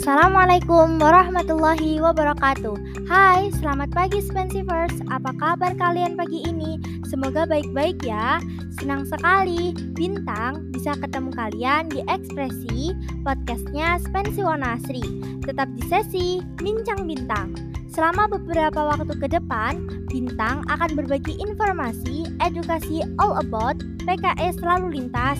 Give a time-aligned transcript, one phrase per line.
[0.00, 3.04] Assalamualaikum warahmatullahi wabarakatuh.
[3.04, 6.80] Hai, selamat pagi Spensivers Apa kabar kalian pagi ini?
[7.04, 8.40] Semoga baik-baik ya.
[8.80, 9.76] Senang sekali.
[9.92, 12.96] Bintang bisa ketemu kalian di ekspresi
[13.28, 15.04] podcastnya Spensi Wanasri
[15.44, 17.52] Tetap di sesi Bincang Bintang.
[17.92, 23.76] Selama beberapa waktu ke depan, Bintang akan berbagi informasi edukasi all about
[24.08, 25.36] PKS lalu lintas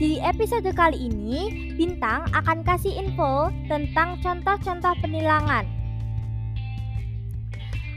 [0.00, 5.68] di episode kali ini, Bintang akan kasih info tentang contoh-contoh penilangan.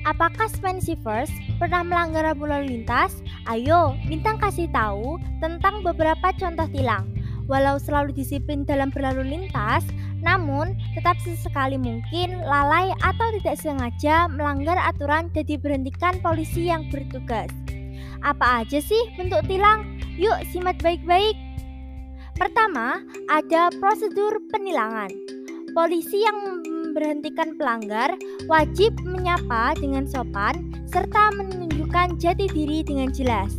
[0.03, 1.31] Apakah Spensivers
[1.63, 3.23] pernah melanggar lalu lintas?
[3.47, 7.07] Ayo, Bintang kasih tahu tentang beberapa contoh tilang.
[7.47, 9.87] Walau selalu disiplin dalam berlalu lintas,
[10.19, 17.47] namun tetap sesekali mungkin lalai atau tidak sengaja melanggar aturan dan diberhentikan polisi yang bertugas.
[18.27, 19.87] Apa aja sih bentuk tilang?
[20.19, 21.52] Yuk simak baik-baik.
[22.33, 25.09] Pertama, ada prosedur penilangan.
[25.73, 26.37] Polisi yang
[26.93, 28.13] memberhentikan pelanggar
[28.45, 33.53] wajib menyapa dengan sopan serta menunjukkan jati diri dengan jelas.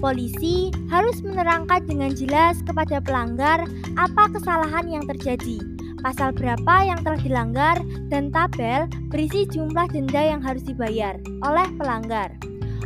[0.00, 3.64] Polisi harus menerangkan dengan jelas kepada pelanggar
[3.96, 5.64] apa kesalahan yang terjadi,
[6.04, 7.76] pasal berapa yang telah dilanggar,
[8.12, 12.36] dan tabel berisi jumlah denda yang harus dibayar oleh pelanggar.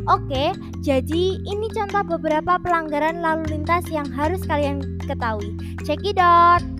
[0.08, 5.52] Oke, jadi ini contoh beberapa pelanggaran lalu lintas yang harus kalian ketahui.
[5.84, 6.77] Cekidot.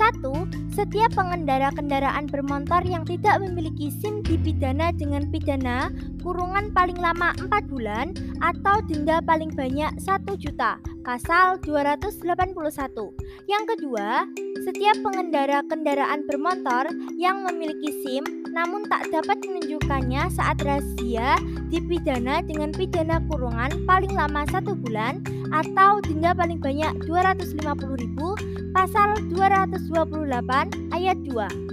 [0.00, 0.72] 1.
[0.72, 5.92] Setiap pengendara kendaraan bermotor yang tidak memiliki SIM dipidana dengan pidana
[6.24, 10.80] kurungan paling lama 4 bulan atau denda paling banyak 1 juta.
[11.04, 12.16] Pasal 281.
[13.44, 14.24] Yang kedua,
[14.64, 16.88] setiap pengendara kendaraan bermotor
[17.20, 18.24] yang memiliki SIM
[18.56, 21.38] namun tak dapat menunjukkannya saat razia
[21.70, 25.22] dipidana dengan pidana kurungan paling lama satu bulan
[25.54, 31.70] atau denda paling banyak 250.000 pasal 228 ayat 2.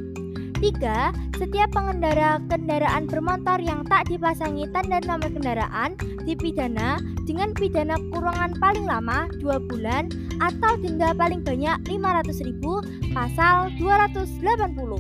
[0.58, 1.38] 3.
[1.38, 5.94] Setiap pengendara kendaraan bermotor yang tak dipasangi tanda nomor kendaraan
[6.26, 6.98] dipidana
[7.30, 10.10] dengan pidana kurungan paling lama 2 bulan
[10.42, 14.98] atau denda paling banyak 500.000 pasal 280.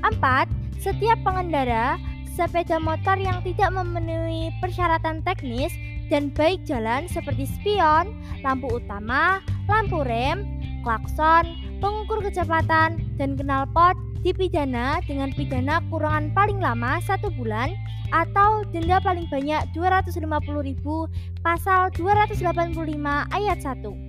[0.00, 0.80] 4.
[0.80, 1.98] Setiap pengendara
[2.36, 5.72] sepeda motor yang tidak memenuhi persyaratan teknis
[6.12, 8.12] dan baik jalan seperti spion,
[8.44, 10.44] lampu utama, lampu rem,
[10.84, 17.72] klakson, pengukur kecepatan, dan knalpot dipidana dengan pidana kurungan paling lama satu bulan
[18.14, 20.22] atau denda paling banyak 250.000
[21.42, 22.46] pasal 285
[23.34, 24.05] ayat 1.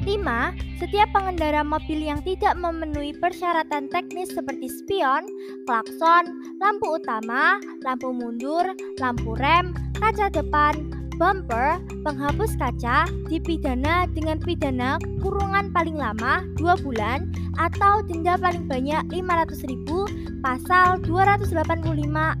[0.00, 0.80] 5.
[0.80, 5.28] Setiap pengendara mobil yang tidak memenuhi persyaratan teknis seperti spion,
[5.68, 6.24] klakson,
[6.58, 8.66] lampu utama, lampu mundur,
[8.98, 10.74] lampu rem, kaca depan,
[11.20, 17.30] bumper, penghapus kaca dipidana dengan pidana kurungan paling lama 2 bulan
[17.62, 21.62] atau denda paling banyak 500.000 pasal 285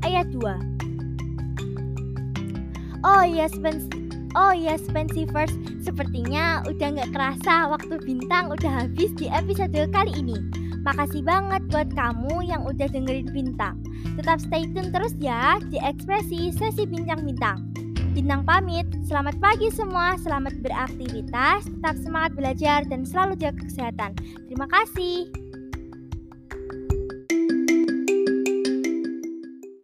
[0.02, 0.72] ayat 2.
[3.06, 3.54] Oh yes,
[4.32, 5.52] Oh yes, Pensivers,
[5.84, 10.40] sepertinya udah nggak kerasa waktu bintang udah habis di episode kali ini.
[10.82, 13.78] Makasih banget buat kamu yang udah dengerin bintang.
[14.16, 17.60] Tetap stay tune terus ya di ekspresi sesi bincang-bintang.
[18.12, 24.12] Bintang pamit, selamat pagi semua, selamat beraktivitas, tetap semangat belajar dan selalu jaga kesehatan.
[24.48, 25.41] Terima kasih.